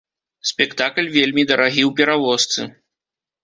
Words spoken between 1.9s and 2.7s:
перавозцы.